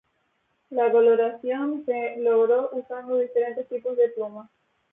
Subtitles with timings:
[0.71, 4.49] La coloración se logró usando diferentes tipos de plumas.